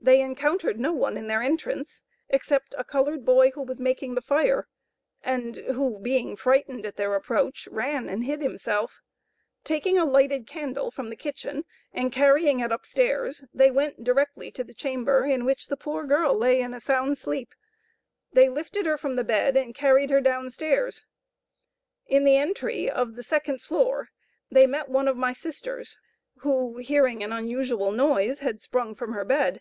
They 0.00 0.20
encountered 0.22 0.80
no 0.80 0.92
one 0.94 1.18
in 1.18 1.26
their 1.26 1.42
entrance, 1.42 2.04
except 2.30 2.74
a 2.78 2.84
colored 2.84 3.26
boy, 3.26 3.50
who 3.50 3.60
was 3.62 3.78
making 3.80 4.14
the 4.14 4.22
fire; 4.22 4.66
and 5.22 5.56
who, 5.56 5.98
being 5.98 6.34
frightened 6.34 6.86
at 6.86 6.96
their 6.96 7.14
approach, 7.14 7.66
ran 7.66 8.08
and 8.08 8.24
hid 8.24 8.40
himself; 8.40 9.02
taking 9.64 9.98
a 9.98 10.06
lighted 10.06 10.46
candle 10.46 10.90
from 10.90 11.10
the 11.10 11.16
kitchen, 11.16 11.64
and 11.92 12.10
carrying 12.12 12.60
it 12.60 12.72
up 12.72 12.86
stairs, 12.86 13.44
they 13.52 13.70
went 13.70 14.02
directly 14.02 14.50
to 14.52 14.64
the 14.64 14.72
chamber 14.72 15.26
in 15.26 15.44
which 15.44 15.66
the 15.66 15.76
poor 15.76 16.04
girl 16.06 16.32
lay 16.34 16.60
in 16.60 16.72
a 16.72 16.80
sound 16.80 17.18
sleep. 17.18 17.52
They 18.32 18.48
lifted 18.48 18.86
her 18.86 18.96
from 18.96 19.14
her 19.16 19.24
bed 19.24 19.58
and 19.58 19.74
carried 19.74 20.08
her 20.08 20.22
down 20.22 20.48
stairs. 20.48 21.04
In 22.06 22.24
the 22.24 22.36
entry 22.36 22.88
of 22.88 23.14
the 23.14 23.24
second 23.24 23.60
floor 23.60 24.08
they 24.50 24.66
met 24.66 24.88
one 24.88 25.08
of 25.08 25.18
my 25.18 25.34
sisters, 25.34 25.98
who, 26.38 26.78
hearing 26.78 27.22
an 27.22 27.32
unusual 27.32 27.90
noise, 27.92 28.38
had 28.38 28.62
sprung 28.62 28.94
from 28.94 29.12
her 29.12 29.24
bed. 29.24 29.60